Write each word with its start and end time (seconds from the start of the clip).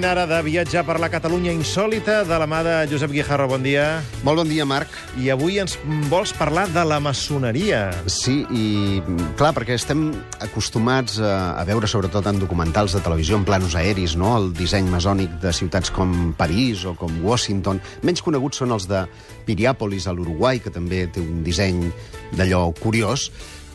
moment 0.00 0.16
ara 0.16 0.24
de 0.24 0.38
viatjar 0.40 0.80
per 0.88 0.94
la 0.96 1.10
Catalunya 1.12 1.52
insòlita 1.52 2.22
de 2.24 2.36
la 2.40 2.46
mà 2.48 2.62
de 2.64 2.74
Josep 2.88 3.10
Guijarro. 3.12 3.48
Bon 3.50 3.60
dia. 3.60 4.00
Molt 4.24 4.40
bon 4.40 4.48
dia, 4.48 4.64
Marc. 4.64 4.88
I 5.20 5.28
avui 5.28 5.58
ens 5.60 5.74
vols 6.08 6.32
parlar 6.32 6.66
de 6.72 6.84
la 6.88 6.96
maçoneria. 7.04 7.90
Sí, 8.08 8.38
i 8.48 9.02
clar, 9.36 9.50
perquè 9.52 9.76
estem 9.76 10.06
acostumats 10.40 11.18
a, 11.20 11.58
a 11.60 11.66
veure, 11.68 11.90
sobretot 11.90 12.30
en 12.30 12.40
documentals 12.40 12.94
de 12.96 13.02
televisió, 13.04 13.36
en 13.36 13.44
planos 13.44 13.76
aeris, 13.76 14.16
no? 14.16 14.32
el 14.38 14.54
disseny 14.56 14.88
masònic 14.88 15.36
de 15.42 15.52
ciutats 15.52 15.92
com 15.92 16.32
París 16.38 16.86
o 16.88 16.94
com 16.96 17.20
Washington. 17.26 17.82
Menys 18.00 18.24
coneguts 18.24 18.62
són 18.62 18.72
els 18.72 18.88
de 18.88 19.04
Piriàpolis, 19.44 20.08
a 20.08 20.16
l'Uruguai, 20.16 20.64
que 20.64 20.72
també 20.72 21.04
té 21.12 21.20
un 21.20 21.44
disseny 21.44 21.90
d'allò 22.38 22.70
curiós, 22.80 23.28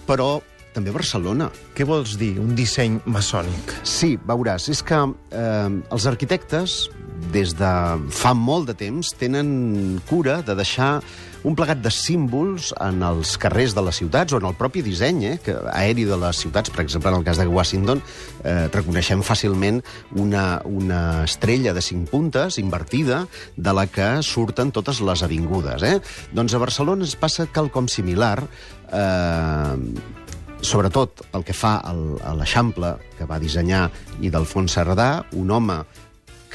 però 0.10 0.40
també 0.76 0.94
Barcelona. 0.96 1.50
Què 1.76 1.88
vols 1.88 2.18
dir, 2.20 2.36
un 2.42 2.54
disseny 2.58 3.00
maçònic? 3.10 3.78
Sí, 3.88 4.16
veuràs, 4.28 4.70
és 4.74 4.84
que 4.86 5.02
eh, 5.06 5.70
els 5.96 6.10
arquitectes, 6.12 6.86
des 7.32 7.56
de 7.56 7.72
fa 8.12 8.34
molt 8.36 8.68
de 8.70 8.76
temps, 8.78 9.14
tenen 9.20 10.02
cura 10.10 10.42
de 10.46 10.56
deixar 10.58 11.00
un 11.46 11.54
plegat 11.54 11.78
de 11.84 11.92
símbols 11.94 12.72
en 12.82 13.04
els 13.06 13.36
carrers 13.38 13.76
de 13.78 13.84
les 13.86 14.00
ciutats 14.02 14.34
o 14.34 14.40
en 14.42 14.48
el 14.50 14.56
propi 14.58 14.82
disseny 14.86 15.22
eh, 15.30 15.34
que, 15.44 15.54
aeri 15.72 16.08
de 16.10 16.18
les 16.20 16.42
ciutats. 16.42 16.74
Per 16.74 16.82
exemple, 16.82 17.12
en 17.12 17.20
el 17.20 17.26
cas 17.28 17.38
de 17.38 17.46
Washington, 17.46 18.02
eh, 18.42 18.66
reconeixem 18.74 19.22
fàcilment 19.26 19.82
una, 20.18 20.46
una 20.66 21.02
estrella 21.24 21.76
de 21.78 21.86
cinc 21.86 22.10
puntes 22.10 22.58
invertida 22.62 23.26
de 23.56 23.76
la 23.78 23.86
que 23.86 24.10
surten 24.26 24.74
totes 24.74 25.04
les 25.06 25.22
avingudes. 25.26 25.86
Eh? 25.86 26.00
Doncs 26.34 26.58
a 26.58 26.64
Barcelona 26.66 27.06
es 27.06 27.16
passa 27.16 27.46
quelcom 27.46 27.88
similar. 27.94 28.40
Eh, 28.90 29.76
sobretot 30.62 31.26
pel 31.32 31.44
que 31.46 31.56
fa 31.56 31.78
a 31.84 32.34
l'Eixample, 32.38 32.96
que 33.18 33.28
va 33.28 33.40
dissenyar 33.42 33.90
i 34.22 34.32
d'Alfons 34.32 34.76
Cerdà, 34.78 35.26
un 35.36 35.52
home 35.52 35.82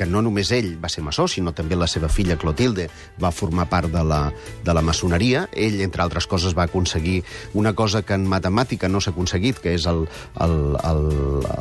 que 0.01 0.09
no 0.09 0.23
només 0.25 0.49
ell 0.57 0.79
va 0.81 0.89
ser 0.89 1.03
maçó, 1.05 1.27
sinó 1.29 1.53
també 1.53 1.77
la 1.77 1.89
seva 1.91 2.09
filla 2.09 2.39
Clotilde 2.41 2.87
va 3.21 3.29
formar 3.37 3.67
part 3.69 3.91
de 3.93 4.01
la, 4.01 4.21
de 4.65 4.73
la 4.73 4.81
maçoneria. 4.81 5.43
Ell, 5.53 5.77
entre 5.85 6.01
altres 6.01 6.25
coses, 6.31 6.55
va 6.57 6.65
aconseguir 6.71 7.19
una 7.53 7.75
cosa 7.77 8.01
que 8.01 8.17
en 8.17 8.25
matemàtica 8.25 8.89
no 8.89 9.03
s'ha 9.05 9.13
aconseguit, 9.13 9.61
que 9.61 9.75
és 9.77 9.85
el, 9.91 10.07
el, 10.41 10.57
el, 10.89 11.05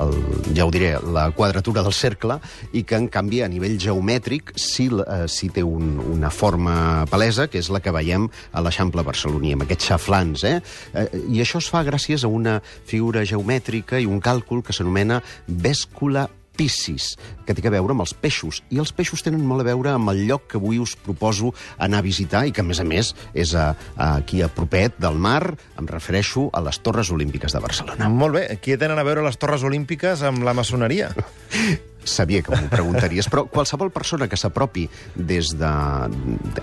el, 0.06 0.16
ja 0.56 0.70
ho 0.70 0.72
diré, 0.72 0.94
la 1.12 1.28
quadratura 1.36 1.84
del 1.84 1.96
cercle, 1.98 2.40
i 2.72 2.86
que, 2.88 2.96
en 2.96 3.10
canvi, 3.12 3.44
a 3.44 3.52
nivell 3.52 3.76
geomètric 3.82 4.56
sí, 4.56 4.88
eh, 4.88 5.28
sí 5.28 5.52
té 5.52 5.66
un, 5.66 5.98
una 6.00 6.32
forma 6.32 7.06
palesa, 7.12 7.50
que 7.52 7.60
és 7.60 7.72
la 7.74 7.84
que 7.84 7.92
veiem 7.92 8.30
a 8.54 8.64
l'Eixample 8.64 9.04
barceloní, 9.04 9.58
amb 9.58 9.68
aquests 9.68 9.92
xaflans. 9.92 10.48
Eh? 10.48 10.58
Eh, 10.94 11.08
I 11.28 11.44
això 11.44 11.60
es 11.60 11.68
fa 11.68 11.84
gràcies 11.84 12.24
a 12.24 12.32
una 12.32 12.62
figura 12.64 13.28
geomètrica 13.28 14.00
i 14.00 14.08
un 14.08 14.24
càlcul 14.24 14.64
que 14.64 14.76
s'anomena 14.76 15.20
bèscula 15.48 16.30
piscis, 16.60 17.14
que 17.48 17.56
té 17.56 17.64
a 17.66 17.74
veure 17.74 17.96
amb 17.96 18.04
els 18.04 18.14
peixos. 18.14 18.62
I 18.74 18.82
els 18.84 18.92
peixos 18.96 19.24
tenen 19.26 19.46
molt 19.48 19.64
a 19.64 19.70
veure 19.70 19.94
amb 19.96 20.12
el 20.12 20.26
lloc 20.28 20.50
que 20.52 20.60
avui 20.60 20.82
us 20.84 20.98
proposo 21.00 21.54
anar 21.80 22.04
a 22.04 22.06
visitar 22.06 22.46
i 22.48 22.54
que, 22.56 22.66
a 22.66 22.68
més 22.68 22.84
a 22.84 22.88
més, 22.88 23.14
és 23.34 23.56
a, 23.56 23.72
a 23.96 24.12
aquí 24.20 24.44
a 24.44 24.52
propet 24.52 25.00
del 25.00 25.20
mar. 25.20 25.56
Em 25.80 25.88
refereixo 25.88 26.50
a 26.54 26.64
les 26.66 26.82
Torres 26.84 27.14
Olímpiques 27.16 27.56
de 27.56 27.64
Barcelona. 27.64 28.12
Molt 28.12 28.36
bé. 28.36 28.48
Què 28.60 28.80
tenen 28.82 29.00
a 29.00 29.08
veure 29.08 29.24
les 29.26 29.40
Torres 29.40 29.64
Olímpiques 29.64 30.26
amb 30.28 30.44
la 30.44 30.58
maçoneria? 30.58 31.14
sabia 32.04 32.42
que 32.42 32.56
m'ho 32.56 32.70
preguntaries, 32.72 33.28
però 33.32 33.46
qualsevol 33.50 33.92
persona 33.94 34.28
que 34.30 34.38
s'apropi 34.40 34.86
des 35.16 35.52
de, 35.60 35.70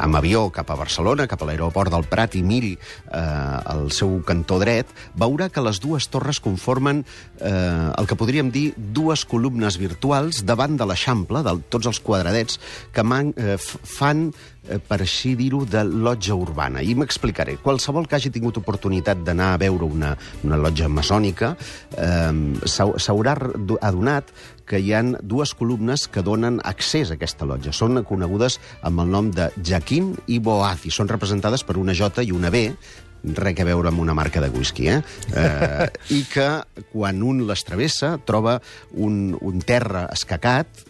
amb 0.00 0.18
avió 0.18 0.46
cap 0.54 0.70
a 0.72 0.78
Barcelona, 0.78 1.28
cap 1.30 1.42
a 1.42 1.48
l'aeroport 1.48 1.92
del 1.92 2.06
Prat 2.08 2.36
i 2.38 2.42
miri 2.46 2.74
eh, 2.76 3.20
el 3.74 3.90
seu 3.94 4.18
cantó 4.26 4.58
dret, 4.62 4.90
veurà 5.18 5.50
que 5.52 5.64
les 5.64 5.80
dues 5.82 6.08
torres 6.12 6.40
conformen 6.42 7.04
eh, 7.40 7.52
el 7.96 8.08
que 8.08 8.18
podríem 8.18 8.50
dir 8.54 8.70
dues 8.76 9.26
columnes 9.28 9.78
virtuals 9.80 10.42
davant 10.46 10.76
de 10.76 10.88
l'Eixample, 10.88 11.44
de 11.46 11.56
tots 11.72 11.90
els 11.90 12.00
quadradets, 12.00 12.60
que 12.92 13.04
man, 13.06 13.32
eh, 13.36 13.56
fan 13.58 14.30
eh, 14.68 14.80
per 14.80 15.00
així 15.02 15.34
dir-ho, 15.38 15.64
de 15.68 15.84
lotja 15.86 16.36
urbana. 16.36 16.82
I 16.82 16.96
m'explicaré. 16.98 17.56
Qualsevol 17.62 18.08
que 18.08 18.18
hagi 18.18 18.32
tingut 18.34 18.58
oportunitat 18.60 19.22
d'anar 19.26 19.52
a 19.54 19.60
veure 19.62 19.86
una, 19.86 20.14
una 20.46 20.58
lotja 20.60 20.88
maçònica 20.92 21.54
eh, 21.96 22.32
s'haurà 22.66 23.36
adonat 23.80 24.32
que 24.66 24.80
hi 24.82 24.92
han 24.96 25.14
dues 25.22 25.54
columnes 25.54 26.06
que 26.10 26.24
donen 26.26 26.60
accés 26.64 27.10
a 27.10 27.16
aquesta 27.16 27.46
lotja. 27.48 27.74
Són 27.76 28.02
conegudes 28.04 28.58
amb 28.86 29.02
el 29.04 29.12
nom 29.14 29.32
de 29.34 29.50
Jaquín 29.62 30.14
i 30.26 30.40
Boaz, 30.42 30.86
i 30.86 30.94
són 30.94 31.10
representades 31.10 31.64
per 31.66 31.78
una 31.80 31.94
J 31.96 32.26
i 32.26 32.34
una 32.34 32.50
B, 32.50 32.68
res 33.34 33.60
a 33.60 33.66
veure 33.66 33.90
amb 33.90 34.02
una 34.02 34.14
marca 34.14 34.40
de 34.40 34.50
whisky, 34.50 34.88
eh? 34.88 35.00
eh 35.34 35.88
I 36.16 36.22
que, 36.30 36.48
quan 36.92 37.22
un 37.22 37.46
les 37.46 37.64
travessa, 37.66 38.16
troba 38.26 38.60
un, 38.94 39.36
un 39.40 39.62
terra 39.66 40.06
escacat, 40.12 40.85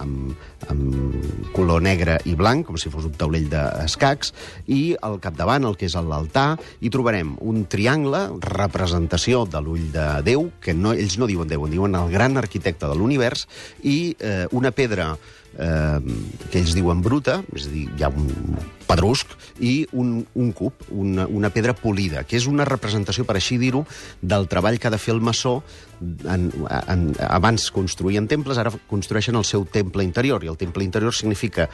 amb, 0.00 0.32
amb 0.72 1.50
color 1.56 1.82
negre 1.84 2.18
i 2.28 2.34
blanc, 2.38 2.66
com 2.68 2.78
si 2.80 2.92
fos 2.92 3.06
un 3.08 3.16
taulell 3.18 3.48
d'escacs, 3.52 4.32
i 4.72 4.94
al 5.02 5.18
capdavant, 5.22 5.66
el 5.68 5.76
que 5.80 5.88
és 5.90 5.96
l'altar, 5.96 6.56
hi 6.80 6.92
trobarem 6.92 7.34
un 7.40 7.64
triangle, 7.70 8.24
representació 8.46 9.44
de 9.48 9.62
l'ull 9.64 9.88
de 9.94 10.08
Déu, 10.26 10.48
que 10.62 10.74
no, 10.76 10.94
ells 10.96 11.18
no 11.20 11.30
diuen 11.30 11.50
Déu, 11.50 11.66
en 11.66 11.76
diuen 11.76 11.98
el 11.98 12.10
gran 12.12 12.38
arquitecte 12.40 12.90
de 12.90 12.98
l'univers, 12.98 13.46
i 13.82 14.14
eh, 14.18 14.46
una 14.52 14.72
pedra 14.74 15.12
eh, 15.58 15.98
que 16.50 16.60
ells 16.60 16.76
diuen 16.76 17.02
bruta, 17.04 17.40
és 17.56 17.68
a 17.68 17.72
dir, 17.72 17.88
hi 17.96 18.06
ha 18.06 18.12
un 18.12 18.30
pedrusc, 18.92 19.32
i 19.62 19.86
un, 19.92 20.20
un 20.34 20.52
cub, 20.52 20.84
una, 20.90 21.26
una 21.26 21.50
pedra 21.50 21.74
polida, 21.76 22.24
que 22.28 22.38
és 22.38 22.48
una 22.50 22.66
representació, 22.68 23.24
per 23.28 23.38
així 23.38 23.58
dir-ho, 23.60 23.84
del 24.20 24.48
treball 24.52 24.78
que 24.78 24.88
ha 24.88 24.94
de 24.94 25.00
fer 25.00 25.16
el 25.16 25.24
maçó. 25.24 25.60
En, 26.02 26.48
en, 26.90 27.04
abans 27.28 27.68
construïen 27.70 28.26
temples, 28.30 28.58
ara 28.58 28.72
construeixen 28.90 29.38
el 29.38 29.46
seu 29.46 29.64
temple 29.70 30.02
interior, 30.02 30.42
i 30.42 30.50
el 30.50 30.58
temple 30.58 30.84
interior 30.84 31.14
significa 31.14 31.68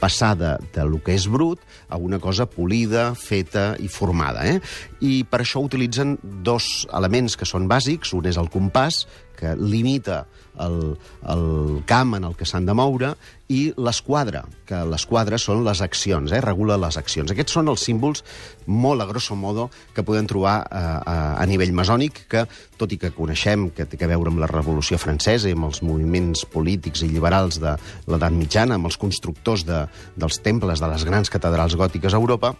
passar 0.00 0.36
de, 0.38 0.52
de 0.74 0.86
lo 0.86 1.02
que 1.02 1.16
és 1.18 1.26
brut 1.26 1.62
a 1.90 1.98
una 1.98 2.20
cosa 2.22 2.46
polida, 2.46 3.10
feta 3.18 3.72
i 3.82 3.90
formada. 3.90 4.46
Eh? 4.46 4.60
I 5.02 5.22
per 5.28 5.42
això 5.42 5.64
utilitzen 5.64 6.16
dos 6.22 6.86
elements 6.94 7.36
que 7.36 7.48
són 7.48 7.66
bàsics, 7.70 8.14
un 8.14 8.30
és 8.30 8.38
el 8.38 8.50
compàs, 8.52 9.02
que 9.42 9.56
limita 9.58 10.22
el, 10.62 10.94
el 11.26 11.82
camp 11.90 12.14
en 12.14 12.28
el 12.28 12.36
que 12.38 12.46
s'han 12.46 12.68
de 12.68 12.74
moure, 12.78 13.16
i 13.52 13.72
l'esquadra, 13.76 14.44
que 14.68 14.78
l'esquadra 14.88 15.36
són 15.40 15.64
les 15.66 15.82
accions, 15.84 16.30
eh? 16.32 16.40
regula 16.44 16.78
les 16.80 16.96
accions. 17.00 17.32
Aquests 17.34 17.58
són 17.58 17.68
els 17.72 17.82
símbols, 17.84 18.22
molt 18.70 19.02
a 19.02 19.08
grosso 19.10 19.34
modo, 19.36 19.66
que 19.96 20.04
podem 20.06 20.28
trobar 20.30 20.54
eh, 20.62 20.78
a, 20.78 21.16
a 21.42 21.46
nivell 21.50 21.74
masònic, 21.76 22.24
que, 22.30 22.46
tot 22.80 22.94
i 22.94 23.00
que 23.02 23.12
coneixem 23.16 23.68
que 23.74 23.88
té 23.88 23.98
a 24.06 24.12
veure 24.14 24.32
amb 24.32 24.40
la 24.44 24.50
Revolució 24.50 25.00
Francesa 25.02 25.50
i 25.50 25.56
amb 25.58 25.68
els 25.72 25.82
moviments 25.84 26.46
polítics 26.54 27.02
i 27.02 27.10
liberals 27.10 27.58
de 27.62 27.74
l'edat 28.06 28.36
mitjana, 28.36 28.78
amb 28.78 28.88
els 28.88 29.00
constructors 29.00 29.66
de, 29.68 29.84
dels 30.16 30.38
temples 30.44 30.80
de 30.80 30.92
les 30.94 31.08
grans 31.08 31.32
catedrals 31.32 31.76
gòtiques 31.76 32.14
a 32.14 32.22
Europa, 32.22 32.54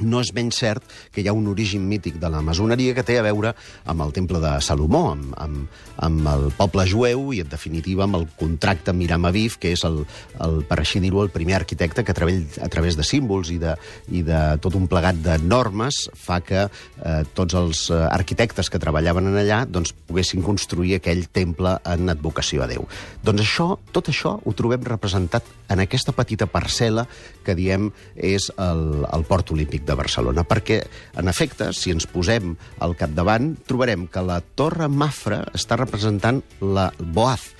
no 0.00 0.20
és 0.24 0.32
ben 0.34 0.50
cert 0.54 0.84
que 1.14 1.22
hi 1.22 1.28
ha 1.28 1.36
un 1.36 1.46
origen 1.50 1.84
mític 1.88 2.18
de 2.22 2.30
la 2.32 2.42
masoneria 2.44 2.94
que 2.96 3.04
té 3.06 3.18
a 3.18 3.24
veure 3.26 3.54
amb 3.84 4.04
el 4.04 4.12
temple 4.16 4.40
de 4.42 4.52
Salomó, 4.64 5.04
amb, 5.12 5.34
amb, 5.40 5.80
amb 6.04 6.30
el 6.34 6.46
poble 6.58 6.86
jueu 6.90 7.30
i, 7.34 7.42
en 7.44 7.50
definitiva, 7.52 8.04
amb 8.08 8.18
el 8.18 8.26
contracte 8.38 8.94
Miram 8.96 9.28
Aviv, 9.28 9.58
que 9.62 9.74
és, 9.74 9.84
el, 9.86 10.02
el, 10.44 10.60
per 10.68 10.80
així 10.82 11.02
dir-ho, 11.02 11.22
el 11.22 11.32
primer 11.34 11.58
arquitecte 11.60 12.04
que 12.04 12.14
a 12.14 12.18
través, 12.18 12.58
a 12.62 12.68
través 12.72 12.98
de 12.98 13.06
símbols 13.06 13.52
i 13.54 13.58
de, 13.62 13.76
i 14.10 14.24
de 14.26 14.42
tot 14.64 14.76
un 14.78 14.88
plegat 14.90 15.20
de 15.24 15.38
normes 15.42 16.04
fa 16.18 16.40
que 16.44 16.66
eh, 16.66 17.20
tots 17.36 17.56
els 17.58 17.86
eh, 17.90 18.00
arquitectes 18.10 18.70
que 18.70 18.80
treballaven 18.82 19.30
en 19.30 19.38
allà 19.40 19.62
doncs, 19.68 19.94
poguessin 20.08 20.42
construir 20.44 20.96
aquell 20.98 21.26
temple 21.32 21.76
en 21.94 22.12
advocació 22.12 22.64
a 22.64 22.70
Déu. 22.70 22.88
Doncs 23.24 23.44
això, 23.44 23.68
tot 23.94 24.10
això 24.12 24.36
ho 24.42 24.56
trobem 24.56 24.84
representat 24.86 25.46
en 25.72 25.80
aquesta 25.84 26.12
petita 26.16 26.48
parcel·la 26.50 27.06
que 27.44 27.56
diem 27.56 27.90
és 28.14 28.50
el, 28.60 29.04
el 29.08 29.24
Port 29.28 29.52
Olímpic 29.54 29.83
de 29.86 29.96
Barcelona, 29.98 30.44
perquè, 30.48 30.80
en 31.20 31.30
efecte, 31.30 31.70
si 31.76 31.92
ens 31.94 32.08
posem 32.10 32.54
al 32.84 32.96
capdavant, 32.98 33.54
trobarem 33.68 34.06
que 34.10 34.24
la 34.24 34.40
Torre 34.56 34.88
Mafra 34.88 35.42
està 35.54 35.78
representant 35.80 36.42
la 36.60 36.90
Boaz, 36.98 37.50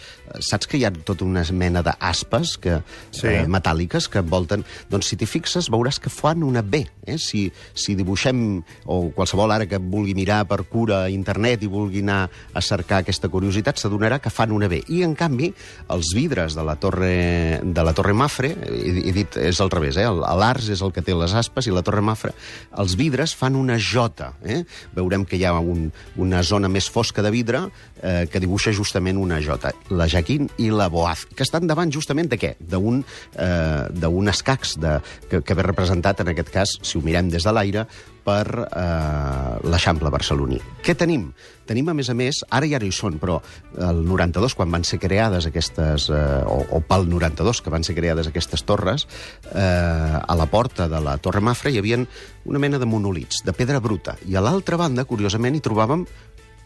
saps 0.41 0.69
que 0.71 0.79
hi 0.79 0.85
ha 0.87 0.93
tota 0.95 1.25
una 1.27 1.45
mena 1.53 1.83
d'aspes 1.85 2.57
que, 2.61 2.79
sí. 3.11 3.27
eh, 3.29 3.45
metàl·liques 3.51 4.09
que 4.11 4.23
volten... 4.25 4.65
Doncs 4.91 5.11
si 5.11 5.19
t'hi 5.21 5.29
fixes 5.29 5.71
veuràs 5.73 6.01
que 6.03 6.13
fan 6.13 6.43
una 6.47 6.63
B. 6.63 6.85
Eh? 7.07 7.19
Si, 7.21 7.47
si 7.75 7.97
dibuixem, 7.99 8.63
o 8.87 8.99
qualsevol 9.15 9.53
ara 9.55 9.69
que 9.71 9.81
vulgui 9.81 10.15
mirar 10.17 10.43
per 10.51 10.63
cura 10.71 11.05
a 11.05 11.13
internet 11.13 11.65
i 11.65 11.71
vulgui 11.71 12.03
anar 12.05 12.25
a 12.29 12.63
cercar 12.65 13.03
aquesta 13.03 13.31
curiositat, 13.33 13.81
s'adonarà 13.81 14.21
que 14.23 14.33
fan 14.33 14.55
una 14.55 14.69
B. 14.71 14.81
I, 14.89 15.03
en 15.07 15.15
canvi, 15.19 15.53
els 15.95 16.15
vidres 16.17 16.57
de 16.57 16.65
la 16.67 16.77
Torre, 16.81 17.61
de 17.63 17.85
la 17.85 17.95
torre 17.97 18.15
Mafre, 18.17 18.55
he, 18.69 18.97
he 19.11 19.15
dit, 19.15 19.39
és 19.41 19.61
al 19.61 19.73
revés, 19.73 19.99
eh? 20.01 20.09
l'Ars 20.09 20.71
és 20.73 20.83
el 20.85 20.93
que 20.95 21.05
té 21.05 21.17
les 21.17 21.35
aspes 21.37 21.69
i 21.69 21.75
la 21.75 21.85
Torre 21.87 22.03
Mafre, 22.05 22.35
els 22.81 22.97
vidres 22.99 23.35
fan 23.37 23.59
una 23.59 23.79
J. 23.79 24.31
Eh? 24.45 24.63
Veurem 24.97 25.27
que 25.29 25.39
hi 25.39 25.45
ha 25.47 25.55
un, 25.61 25.89
una 26.21 26.43
zona 26.47 26.71
més 26.73 26.89
fosca 26.91 27.23
de 27.25 27.33
vidre 27.35 27.67
eh, 28.03 28.25
que 28.31 28.43
dibuixa 28.43 28.75
justament 28.75 29.21
una 29.21 29.41
J. 29.45 29.75
La 29.95 30.09
Jaquín 30.15 30.49
i 30.63 30.71
la 30.71 30.89
Boaz, 30.93 31.27
que 31.27 31.45
estan 31.45 31.69
davant 31.71 31.93
justament 31.93 32.31
de 32.31 32.39
què? 32.41 32.55
D'un 32.61 33.03
eh, 33.37 34.31
escacs 34.35 34.77
de, 34.81 34.99
que, 35.31 35.43
que 35.43 35.55
ve 35.55 35.67
representat, 35.67 36.23
en 36.23 36.33
aquest 36.33 36.53
cas, 36.55 36.79
si 36.83 36.99
ho 36.99 37.03
mirem 37.05 37.31
des 37.33 37.45
de 37.45 37.53
l'aire, 37.53 37.87
per 38.25 38.47
eh, 38.65 39.69
l'Eixample 39.69 40.11
barceloní. 40.13 40.59
Què 40.85 40.95
tenim? 40.97 41.29
Tenim, 41.69 41.89
a 41.89 41.95
més 41.97 42.09
a 42.13 42.17
més, 42.17 42.41
ara 42.53 42.69
i 42.69 42.75
ara 42.77 42.87
hi 42.87 42.93
són, 42.93 43.19
però 43.21 43.39
el 43.81 44.03
92, 44.09 44.57
quan 44.57 44.73
van 44.73 44.85
ser 44.85 44.99
creades 45.03 45.49
aquestes, 45.49 46.09
eh, 46.13 46.23
o, 46.49 46.59
o 46.77 46.81
pel 46.89 47.09
92, 47.11 47.61
que 47.65 47.73
van 47.73 47.85
ser 47.85 47.97
creades 47.97 48.31
aquestes 48.31 48.65
torres, 48.69 49.07
eh, 49.53 50.21
a 50.21 50.39
la 50.39 50.49
porta 50.53 50.89
de 50.89 51.01
la 51.05 51.19
Torre 51.19 51.45
Mafra 51.45 51.73
hi 51.73 51.81
havia 51.81 52.01
una 52.45 52.61
mena 52.61 52.81
de 52.81 52.89
monolits, 52.89 53.43
de 53.45 53.57
pedra 53.57 53.81
bruta, 53.85 54.17
i 54.29 54.37
a 54.37 54.45
l'altra 54.45 54.81
banda, 54.81 55.07
curiosament, 55.09 55.57
hi 55.57 55.65
trobàvem 55.65 56.09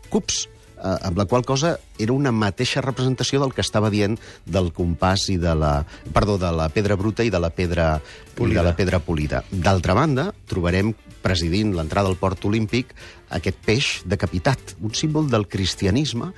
cups 0.08 0.46
amb 0.82 1.18
la 1.18 1.26
qual 1.26 1.44
cosa 1.46 1.76
era 1.98 2.14
una 2.14 2.32
mateixa 2.32 2.82
representació 2.84 3.40
del 3.42 3.52
que 3.54 3.64
estava 3.64 3.90
dient 3.90 4.18
del 4.46 4.72
compàs 4.74 5.28
i 5.34 5.38
de 5.40 5.54
la... 5.58 5.72
Perdó, 6.14 6.38
de 6.38 6.50
la 6.54 6.68
pedra 6.72 6.96
bruta 6.96 7.26
i 7.26 7.30
de 7.34 7.40
la 7.42 7.50
pedra 7.50 7.98
polida. 8.36 8.60
de 8.60 8.66
la 8.68 8.76
pedra 8.76 9.00
polida. 9.02 9.42
D'altra 9.50 9.96
banda, 9.98 10.30
trobarem 10.48 10.94
presidint 11.22 11.74
l'entrada 11.74 12.08
al 12.08 12.18
port 12.20 12.44
olímpic 12.46 12.94
aquest 13.34 13.58
peix 13.66 13.90
decapitat, 14.08 14.76
un 14.80 14.94
símbol 14.94 15.28
del 15.28 15.48
cristianisme 15.50 16.32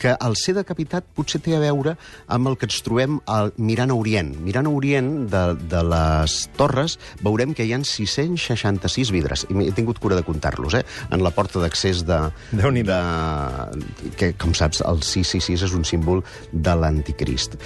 que 0.00 0.14
el 0.16 0.36
ser 0.40 0.56
decapitat 0.56 1.06
potser 1.16 1.42
té 1.44 1.54
a 1.56 1.60
veure 1.62 1.96
amb 2.32 2.50
el 2.50 2.56
que 2.58 2.68
ens 2.68 2.80
trobem 2.86 3.18
al 3.30 3.52
mirant 3.60 3.92
a 3.92 3.98
Orient. 4.00 4.32
Mirant 4.44 4.68
a 4.68 4.74
Orient 4.74 5.10
de, 5.32 5.42
de 5.70 5.82
les 5.86 6.36
torres 6.58 6.96
veurem 7.24 7.54
que 7.56 7.66
hi 7.66 7.74
han 7.76 7.84
666 7.86 9.12
vidres, 9.14 9.44
i 9.50 9.68
he 9.68 9.74
tingut 9.76 10.00
cura 10.02 10.18
de 10.18 10.24
comptar-los, 10.26 10.78
eh? 10.80 10.84
en 11.10 11.24
la 11.24 11.32
porta 11.36 11.62
d'accés 11.62 12.04
de, 12.08 12.20
de... 12.52 13.00
que, 14.16 14.32
com 14.40 14.56
saps, 14.56 14.82
el 14.88 15.04
666 15.04 15.66
és 15.68 15.76
un 15.76 15.84
símbol 15.86 16.24
de 16.52 16.76
l'anticrist. 16.80 17.58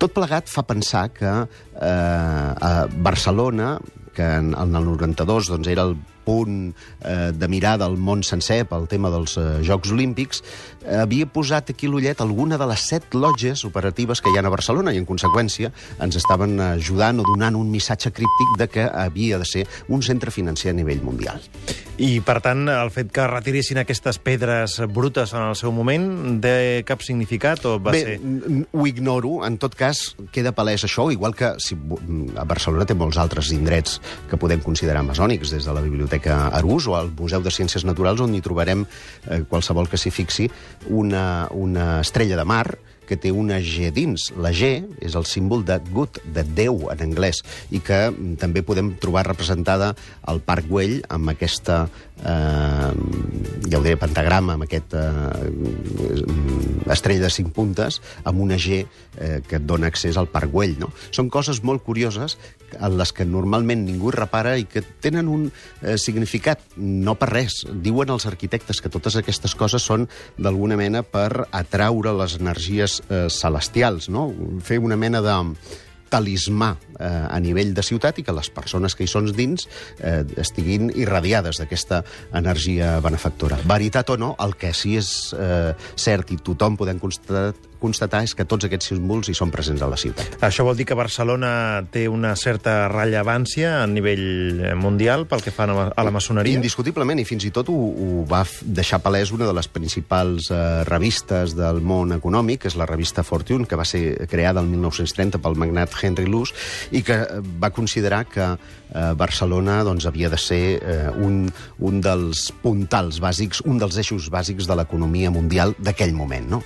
Tot 0.00 0.16
plegat 0.16 0.48
fa 0.50 0.64
pensar 0.66 1.08
que 1.14 1.34
eh, 1.44 1.84
a 1.84 2.72
Barcelona 3.04 3.76
que 4.14 4.22
en, 4.22 4.54
en 4.54 4.76
el 4.78 4.84
92 4.86 5.50
doncs, 5.50 5.68
era 5.68 5.82
el 5.82 5.96
punt 6.24 6.72
eh, 7.04 7.32
de 7.34 7.48
mirar 7.48 7.76
del 7.82 7.96
món 8.00 8.24
sencer 8.26 8.62
pel 8.70 8.88
tema 8.90 9.12
dels 9.12 9.36
eh, 9.40 9.60
Jocs 9.66 9.92
Olímpics, 9.94 10.42
eh, 10.84 10.98
havia 11.02 11.28
posat 11.30 11.74
aquí 11.74 11.90
l'ullet 11.90 12.20
alguna 12.24 12.58
de 12.60 12.68
les 12.70 12.86
set 12.90 13.14
lotges 13.14 13.64
operatives 13.68 14.24
que 14.24 14.32
hi 14.32 14.40
ha 14.40 14.44
a 14.44 14.54
Barcelona 14.54 14.94
i, 14.94 15.00
en 15.00 15.08
conseqüència, 15.08 15.72
ens 16.04 16.20
estaven 16.20 16.58
ajudant 16.72 17.20
o 17.20 17.28
donant 17.28 17.58
un 17.58 17.70
missatge 17.72 18.12
críptic 18.14 18.58
de 18.60 18.68
que 18.68 18.88
havia 18.88 19.38
de 19.38 19.48
ser 19.48 19.66
un 19.88 20.02
centre 20.02 20.32
financer 20.34 20.72
a 20.72 20.76
nivell 20.76 21.04
mundial. 21.04 21.42
I, 21.94 22.18
per 22.26 22.40
tant, 22.42 22.64
el 22.66 22.88
fet 22.90 23.12
que 23.14 23.22
retiressin 23.30 23.78
aquestes 23.78 24.16
pedres 24.18 24.80
brutes 24.90 25.30
en 25.30 25.44
el 25.46 25.54
seu 25.54 25.70
moment, 25.70 26.40
de 26.42 26.82
cap 26.86 27.04
significat 27.06 27.62
o 27.70 27.76
va 27.78 27.92
Bé, 27.94 28.00
ser... 28.02 28.16
ho 28.74 28.86
ignoro. 28.90 29.36
En 29.46 29.60
tot 29.62 29.76
cas, 29.78 30.00
queda 30.34 30.50
palès 30.56 30.82
això, 30.88 31.06
igual 31.14 31.36
que 31.38 31.52
si 31.62 31.78
a 31.78 32.46
Barcelona 32.50 32.86
té 32.88 32.96
molts 32.98 33.20
altres 33.22 33.52
indrets 33.54 34.00
que 34.30 34.38
podem 34.40 34.64
considerar 34.64 35.04
masònics, 35.06 35.54
des 35.54 35.68
de 35.68 35.76
la 35.76 35.84
Biblioteca 35.84 36.48
Arús 36.58 36.88
o 36.90 36.96
al 36.98 37.12
Museu 37.14 37.44
de 37.46 37.54
Ciències 37.54 37.86
Naturals, 37.86 38.24
on 38.26 38.34
hi 38.34 38.42
trobarem 38.42 38.82
eh, 38.82 39.44
qualsevol 39.46 39.86
que 39.86 40.00
s'hi 40.00 40.10
fixi 40.10 40.48
una, 40.90 41.46
una 41.54 42.00
estrella 42.02 42.40
de 42.40 42.48
mar 42.48 42.66
que 43.08 43.18
té 43.20 43.32
una 43.34 43.60
G 43.62 43.90
dins. 43.94 44.30
La 44.40 44.52
G 44.54 44.76
és 45.04 45.16
el 45.18 45.26
símbol 45.28 45.64
de 45.66 45.78
good, 45.92 46.20
de 46.34 46.44
Déu 46.56 46.88
en 46.92 47.04
anglès, 47.04 47.42
i 47.70 47.80
que 47.84 48.08
mm, 48.10 48.36
també 48.42 48.64
podem 48.66 48.94
trobar 49.00 49.26
representada 49.28 49.92
al 50.22 50.40
Parc 50.44 50.68
Güell 50.70 51.00
amb 51.12 51.34
aquesta, 51.34 51.84
eh, 52.22 52.92
ja 53.70 53.78
ho 53.78 53.82
diré, 53.82 53.96
pentagrama, 54.00 54.54
amb 54.54 54.66
aquesta 54.66 55.02
eh, 55.42 56.92
estrella 56.92 57.26
de 57.26 57.32
cinc 57.32 57.52
puntes, 57.56 58.00
amb 58.24 58.42
una 58.44 58.58
G 58.60 58.82
eh, 58.84 59.40
que 59.46 59.58
et 59.58 59.66
dona 59.66 59.90
accés 59.90 60.18
al 60.20 60.28
Parc 60.32 60.52
Güell. 60.52 60.76
No? 60.80 60.90
Són 61.14 61.30
coses 61.32 61.62
molt 61.64 61.84
curioses 61.86 62.38
en 62.74 62.96
les 62.98 63.12
que 63.14 63.26
normalment 63.28 63.84
ningú 63.86 64.10
repara 64.14 64.56
i 64.58 64.66
que 64.68 64.82
tenen 64.82 65.30
un 65.30 65.46
eh, 65.48 65.96
significat, 66.00 66.62
no 66.76 67.16
per 67.18 67.30
res. 67.32 67.62
Diuen 67.84 68.12
els 68.14 68.28
arquitectes 68.30 68.82
que 68.82 68.92
totes 68.92 69.18
aquestes 69.20 69.54
coses 69.58 69.84
són 69.84 70.08
d'alguna 70.38 70.78
mena 70.80 71.04
per 71.06 71.46
atraure 71.50 72.14
les 72.18 72.38
energies 72.40 73.00
eh, 73.08 73.26
celestials, 73.30 74.10
no? 74.10 74.30
fer 74.64 74.80
una 74.82 74.98
mena 75.00 75.22
de 75.24 75.34
talismà 76.14 76.72
eh, 76.74 77.08
a 77.08 77.40
nivell 77.42 77.74
de 77.74 77.82
ciutat 77.82 78.20
i 78.20 78.24
que 78.26 78.34
les 78.36 78.50
persones 78.54 78.94
que 78.94 79.06
hi 79.06 79.10
són 79.10 79.32
dins 79.34 79.66
eh, 79.98 80.22
estiguin 80.40 80.92
irradiades 80.94 81.58
d'aquesta 81.60 82.02
energia 82.38 82.96
benefactora. 83.04 83.58
Veritat 83.68 84.14
o 84.14 84.18
no, 84.20 84.34
el 84.44 84.54
que 84.60 84.72
sí 84.76 84.96
és 85.00 85.10
eh, 85.34 85.74
cert 85.98 86.30
i 86.34 86.38
tothom 86.44 86.78
podem 86.78 87.02
constatar, 87.02 87.52
constatar 87.84 88.24
és 88.24 88.34
que 88.34 88.48
tots 88.48 88.66
aquests 88.66 88.92
símbols 88.94 89.28
hi 89.28 89.36
són 89.36 89.52
presents 89.54 89.84
a 89.84 89.90
la 89.90 90.00
ciutat. 90.00 90.38
Això 90.44 90.64
vol 90.66 90.78
dir 90.78 90.88
que 90.88 90.96
Barcelona 90.98 91.84
té 91.92 92.06
una 92.08 92.34
certa 92.40 92.88
rellevància 92.92 93.76
a 93.82 93.86
nivell 93.90 94.74
mundial 94.80 95.28
pel 95.30 95.44
que 95.44 95.52
fa 95.54 95.68
a 95.68 96.04
la 96.04 96.14
maçoneria? 96.14 96.56
Indiscutiblement, 96.56 97.20
i 97.20 97.26
fins 97.28 97.46
i 97.48 97.52
tot 97.54 97.70
ho, 97.72 97.76
ho 97.76 98.24
va 98.28 98.42
deixar 98.64 99.00
palès 99.04 99.32
una 99.34 99.48
de 99.48 99.54
les 99.56 99.68
principals 99.68 100.50
eh, 100.50 100.84
revistes 100.88 101.54
del 101.58 101.82
món 101.84 102.14
econòmic, 102.16 102.64
que 102.64 102.72
és 102.72 102.78
la 102.80 102.88
revista 102.88 103.24
Fortune, 103.26 103.68
que 103.68 103.78
va 103.80 103.86
ser 103.88 104.28
creada 104.30 104.62
el 104.64 104.70
1930 104.72 105.40
pel 105.44 105.58
magnat 105.60 105.94
Henry 106.00 106.26
Luce, 106.30 106.54
i 106.92 107.04
que 107.06 107.18
eh, 107.22 107.42
va 107.60 107.72
considerar 107.74 108.24
que 108.30 108.46
eh, 108.54 109.12
Barcelona 109.16 109.82
doncs, 109.86 110.06
havia 110.06 110.30
de 110.32 110.40
ser 110.40 110.62
eh, 110.78 111.10
un, 111.16 111.44
un 111.78 112.00
dels 112.04 112.48
puntals 112.62 113.20
bàsics, 113.22 113.64
un 113.68 113.80
dels 113.82 113.98
eixos 114.00 114.30
bàsics 114.32 114.70
de 114.70 114.78
l'economia 114.78 115.32
mundial 115.34 115.76
d'aquell 115.78 116.14
moment, 116.16 116.48
no? 116.56 116.64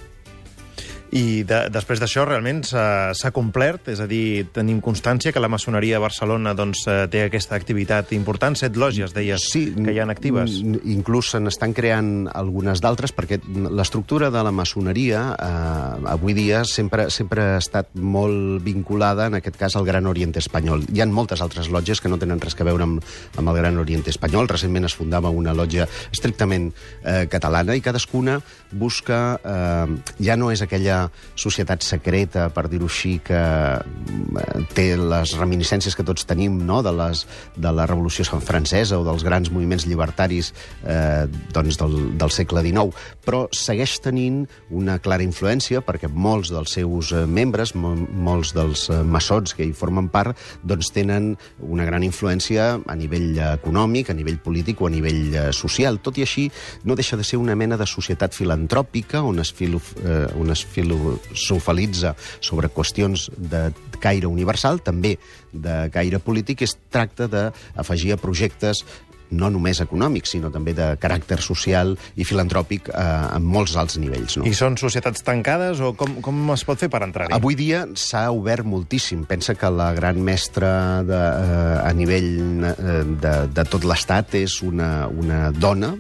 I 1.15 1.43
de, 1.49 1.61
després 1.73 2.01
d'això 2.03 2.25
realment 2.27 2.61
s'ha 2.67 3.31
complert, 3.33 3.89
és 3.93 4.01
a 4.03 4.07
dir, 4.11 4.45
tenim 4.53 4.83
constància 4.85 5.33
que 5.33 5.41
la 5.41 5.49
maçoneria 5.49 5.97
a 5.97 6.03
Barcelona 6.03 6.53
doncs, 6.57 6.85
eh, 6.91 7.07
té 7.09 7.23
aquesta 7.25 7.57
activitat 7.57 8.13
important, 8.17 8.57
set 8.59 8.77
lògies, 8.77 9.15
deies, 9.17 9.49
sí, 9.53 9.69
que 9.73 9.95
hi 9.95 10.01
ha 10.01 10.09
actives. 10.09 10.59
Inclús 10.85 11.33
se 11.33 11.41
n'estan 11.41 11.73
creant 11.77 12.29
algunes 12.35 12.83
d'altres, 12.85 13.15
perquè 13.17 13.41
l'estructura 13.71 14.31
de 14.35 14.43
la 14.45 14.53
maçoneria 14.53 15.23
eh, 15.33 16.11
avui 16.13 16.37
dia 16.37 16.65
sempre, 16.69 17.09
sempre 17.15 17.55
ha 17.55 17.63
estat 17.63 17.95
molt 17.95 18.63
vinculada, 18.65 19.29
en 19.29 19.39
aquest 19.41 19.57
cas, 19.61 19.77
al 19.77 19.89
Gran 19.89 20.07
Orient 20.11 20.37
Espanyol. 20.37 20.85
Hi 20.93 21.03
ha 21.03 21.09
moltes 21.09 21.41
altres 21.45 21.71
lògies 21.73 22.03
que 22.05 22.13
no 22.13 22.21
tenen 22.21 22.41
res 22.41 22.59
a 22.59 22.69
veure 22.69 22.85
amb, 22.85 23.01
amb 23.37 23.55
el 23.55 23.61
Gran 23.63 23.81
Orient 23.81 24.05
Espanyol. 24.09 24.49
Recentment 24.51 24.89
es 24.89 24.97
fundava 24.99 25.33
una 25.33 25.57
lògia 25.57 25.89
estrictament 26.13 26.71
eh, 27.05 27.25
catalana 27.31 27.79
i 27.79 27.85
cadascuna 27.85 28.41
busca... 28.73 29.23
Eh, 29.41 29.99
ja 30.19 30.37
no 30.37 30.51
és 30.53 30.63
aquella 30.65 30.98
societat 31.39 31.85
secreta, 31.87 32.49
per 32.55 32.67
dir-ho 32.71 32.89
així, 32.89 33.19
que 33.25 33.39
eh, 33.39 34.65
té 34.75 34.89
les 34.99 35.35
reminiscències 35.39 35.97
que 35.97 36.07
tots 36.07 36.27
tenim 36.29 36.61
no? 36.69 36.81
de, 36.85 36.93
les, 36.97 37.25
de 37.57 37.73
la 37.75 37.87
Revolució 37.89 38.27
Francesa 38.29 38.99
o 38.99 39.07
dels 39.07 39.25
grans 39.27 39.51
moviments 39.55 39.87
llibertaris 39.89 40.53
eh, 40.85 41.27
doncs 41.55 41.79
del, 41.81 41.97
del 42.19 42.35
segle 42.35 42.65
XIX, 42.67 43.07
però 43.25 43.45
segueix 43.55 43.99
tenint 44.05 44.45
una 44.75 44.99
clara 45.03 45.27
influència 45.27 45.83
perquè 45.85 46.11
molts 46.13 46.53
dels 46.55 46.77
seus 46.79 47.13
eh, 47.13 47.25
membres, 47.27 47.75
molts 47.75 48.55
dels 48.57 48.89
eh, 48.93 49.01
maçons 49.05 49.55
que 49.57 49.67
hi 49.67 49.75
formen 49.77 50.11
part, 50.13 50.37
doncs 50.63 50.93
tenen 50.95 51.35
una 51.65 51.87
gran 51.89 52.05
influència 52.07 52.71
a 52.79 52.99
nivell 52.99 53.39
econòmic, 53.53 54.11
a 54.11 54.19
nivell 54.19 54.41
polític 54.43 54.81
o 54.83 54.89
a 54.89 54.93
nivell 54.93 55.53
social. 55.57 56.01
Tot 56.03 56.19
i 56.19 56.25
així, 56.27 56.49
no 56.85 56.97
deixa 56.99 57.17
de 57.17 57.25
ser 57.25 57.39
una 57.39 57.57
mena 57.59 57.77
de 57.77 57.87
societat 57.87 58.35
filantròpica 58.37 59.23
on 59.23 59.39
es, 59.43 59.53
filo, 59.53 59.81
eh, 60.05 60.27
on 60.39 60.51
es 60.55 60.65
filo 60.65 60.88
filosofalitza 60.89 62.15
sobre 62.41 62.71
qüestions 62.73 63.29
de 63.37 63.69
caire 64.01 64.29
universal, 64.29 64.81
també 64.81 65.17
de 65.53 65.89
caire 65.93 66.21
polític, 66.23 66.63
es 66.63 66.77
tracta 66.93 67.29
d'afegir 67.29 68.15
a 68.15 68.21
projectes 68.21 68.85
no 69.29 69.51
només 69.53 69.77
econòmics, 69.85 70.31
sinó 70.33 70.49
també 70.49 70.73
de 70.73 70.87
caràcter 70.97 71.37
social 71.45 71.91
i 72.17 72.25
filantròpic 72.25 72.89
eh, 72.89 73.03
en 73.37 73.45
molts 73.45 73.75
alts 73.77 73.99
nivells. 74.01 74.39
No? 74.41 74.47
I 74.49 74.55
són 74.57 74.79
societats 74.81 75.21
tancades 75.27 75.83
o 75.85 75.93
com, 75.99 76.15
com 76.25 76.55
es 76.55 76.65
pot 76.65 76.81
fer 76.81 76.89
per 76.89 77.03
entrar-hi? 77.05 77.35
Avui 77.37 77.59
dia 77.59 77.83
s'ha 77.93 78.31
obert 78.33 78.65
moltíssim. 78.65 79.27
Pensa 79.29 79.53
que 79.59 79.69
la 79.69 79.91
gran 79.93 80.23
mestra 80.25 80.71
de, 81.05 81.19
eh, 81.19 81.75
a 81.83 81.93
nivell 81.93 82.31
eh, 82.73 83.03
de, 83.21 83.35
de 83.53 83.67
tot 83.69 83.85
l'Estat 83.85 84.39
és 84.41 84.63
una, 84.65 85.11
una 85.13 85.51
dona, 85.53 85.93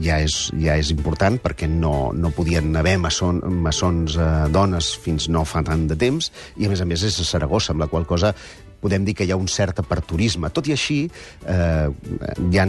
ja 0.00 0.18
és, 0.24 0.36
ja 0.60 0.76
és 0.80 0.92
important 0.94 1.38
perquè 1.42 1.68
no, 1.68 2.12
no 2.16 2.32
podien 2.34 2.70
haver 2.78 2.96
maçon, 3.02 3.42
maçons 3.64 4.16
eh, 4.16 4.28
dones 4.52 4.92
fins 5.02 5.28
no 5.28 5.44
fa 5.48 5.64
tant 5.66 5.86
de 5.90 5.98
temps 5.98 6.30
i 6.56 6.66
a 6.66 6.72
més 6.72 6.80
a 6.80 6.88
més 6.88 7.04
és 7.08 7.18
a 7.20 7.26
Saragossa, 7.28 7.74
amb 7.74 7.84
la 7.84 7.90
qual 7.92 8.06
cosa 8.08 8.32
podem 8.82 9.06
dir 9.06 9.14
que 9.14 9.26
hi 9.26 9.32
ha 9.32 9.38
un 9.38 9.48
cert 9.50 9.78
aperturisme. 9.82 10.50
Tot 10.50 10.68
i 10.68 10.74
així, 10.74 10.98
eh, 11.46 11.88
hi 12.50 12.58
ha, 12.58 12.66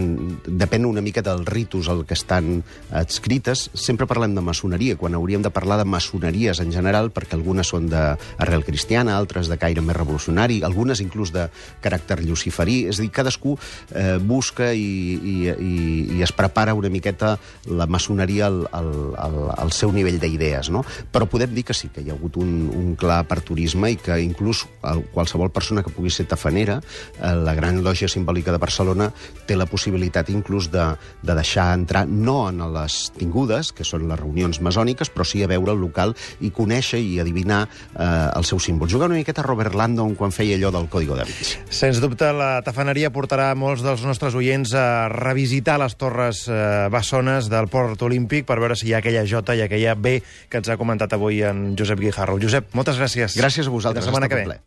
depèn 0.64 0.86
una 0.86 1.02
mica 1.02 1.24
dels 1.26 1.48
ritus 1.50 1.90
al 1.90 2.06
que 2.06 2.18
estan 2.18 2.62
adscrites. 2.94 3.70
Sempre 3.74 4.08
parlem 4.10 4.36
de 4.38 4.46
maçoneria, 4.46 4.98
quan 5.00 5.18
hauríem 5.18 5.44
de 5.44 5.52
parlar 5.54 5.80
de 5.82 5.88
maçoneries 5.90 6.62
en 6.64 6.72
general, 6.76 7.10
perquè 7.14 7.38
algunes 7.38 7.74
són 7.74 7.90
d'arrel 7.92 8.66
cristiana, 8.68 9.18
altres 9.18 9.50
de 9.50 9.58
caire 9.58 9.82
més 9.82 9.98
revolucionari, 9.98 10.62
algunes 10.64 11.02
inclús 11.04 11.34
de 11.34 11.48
caràcter 11.84 12.22
luciferí. 12.24 12.84
És 12.92 13.00
a 13.00 13.06
dir, 13.06 13.12
cadascú 13.14 13.58
eh, 13.92 14.18
busca 14.22 14.72
i, 14.74 15.18
i, 15.18 15.36
i, 15.50 15.74
i 16.18 16.24
es 16.24 16.34
prepara 16.36 16.76
una 16.78 16.92
miqueta 16.94 17.36
la 17.66 17.88
maçoneria 17.88 18.48
al, 18.52 18.64
al, 18.72 18.92
al, 19.18 19.40
al 19.66 19.74
seu 19.76 19.92
nivell 19.96 20.20
d'idees, 20.22 20.70
no? 20.74 20.84
Però 21.14 21.28
podem 21.30 21.54
dir 21.56 21.66
que 21.68 21.76
sí, 21.78 21.90
que 21.94 22.04
hi 22.04 22.12
ha 22.12 22.18
hagut 22.18 22.38
un, 22.42 22.54
un 22.74 22.94
clar 23.00 23.22
aperturisme 23.24 23.94
i 23.94 24.00
que 24.00 24.20
inclús 24.24 24.66
qualsevol 25.14 25.52
persona 25.54 25.84
que 25.84 25.94
pugui 25.94 26.03
ser 26.12 26.26
tafanera, 26.28 26.80
eh, 27.20 27.34
la 27.36 27.54
gran 27.56 27.84
lògia 27.84 28.10
simbòlica 28.12 28.52
de 28.52 28.60
Barcelona 28.62 29.10
té 29.48 29.56
la 29.56 29.68
possibilitat 29.70 30.30
inclús 30.34 30.70
de, 30.74 30.86
de 31.22 31.36
deixar 31.38 31.72
entrar, 31.78 32.06
no 32.08 32.50
en 32.50 32.62
les 32.74 33.12
tingudes, 33.18 33.72
que 33.76 33.86
són 33.88 34.08
les 34.10 34.20
reunions 34.20 34.60
masòniques, 34.64 35.12
però 35.14 35.26
sí 35.28 35.44
a 35.44 35.50
veure 35.52 35.74
el 35.74 35.82
local 35.82 36.16
i 36.42 36.52
conèixer 36.54 37.00
i 37.00 37.20
adivinar 37.22 37.64
eh, 37.66 38.08
els 38.38 38.52
seus 38.52 38.66
símbols. 38.68 38.92
Jugar 38.94 39.10
una 39.12 39.20
miqueta 39.20 39.44
a 39.44 39.48
Robert 39.48 39.76
Landon 39.78 40.16
quan 40.20 40.34
feia 40.36 40.58
allò 40.58 40.72
del 40.74 40.90
Código 40.90 41.18
da 41.20 41.28
Vinci. 41.28 41.60
Sens 41.70 42.02
dubte, 42.04 42.30
la 42.36 42.62
tafaneria 42.66 43.12
portarà 43.14 43.52
molts 43.58 43.84
dels 43.86 44.04
nostres 44.08 44.36
oients 44.40 44.74
a 44.78 45.08
revisitar 45.12 45.80
les 45.82 45.98
torres 46.00 46.46
eh, 46.50 46.90
bessones 46.94 47.50
del 47.52 47.70
Port 47.72 48.02
Olímpic 48.06 48.48
per 48.50 48.60
veure 48.62 48.78
si 48.80 48.90
hi 48.90 48.96
ha 48.96 49.02
aquella 49.04 49.26
J 49.28 49.58
i 49.60 49.66
aquella 49.66 49.96
B 49.96 50.20
que 50.50 50.62
ens 50.62 50.70
ha 50.70 50.80
comentat 50.80 51.14
avui 51.18 51.42
en 51.46 51.74
Josep 51.80 52.02
Guijarro. 52.02 52.40
Josep, 52.42 52.72
moltes 52.78 53.00
gràcies. 53.00 53.38
Gràcies 53.40 53.70
a 53.70 53.74
vosaltres. 53.74 54.06
La 54.06 54.12
setmana 54.12 54.30
que 54.30 54.42
ve. 54.42 54.60